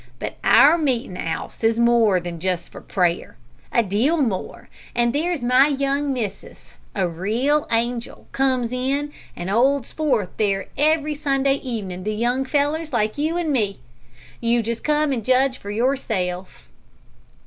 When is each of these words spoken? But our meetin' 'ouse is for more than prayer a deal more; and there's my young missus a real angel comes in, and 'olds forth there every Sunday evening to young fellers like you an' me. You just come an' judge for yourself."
But 0.17 0.37
our 0.43 0.79
meetin' 0.79 1.15
'ouse 1.15 1.63
is 1.63 1.75
for 1.75 1.81
more 1.83 2.19
than 2.19 2.39
prayer 2.87 3.37
a 3.71 3.83
deal 3.83 4.17
more; 4.17 4.67
and 4.95 5.13
there's 5.13 5.43
my 5.43 5.67
young 5.67 6.11
missus 6.11 6.79
a 6.95 7.07
real 7.07 7.67
angel 7.71 8.25
comes 8.31 8.71
in, 8.71 9.11
and 9.35 9.47
'olds 9.51 9.93
forth 9.93 10.29
there 10.37 10.69
every 10.75 11.13
Sunday 11.13 11.57
evening 11.57 12.03
to 12.05 12.11
young 12.11 12.45
fellers 12.45 12.91
like 12.91 13.19
you 13.19 13.37
an' 13.37 13.51
me. 13.51 13.79
You 14.39 14.63
just 14.63 14.83
come 14.83 15.13
an' 15.13 15.21
judge 15.21 15.59
for 15.59 15.69
yourself." 15.69 16.71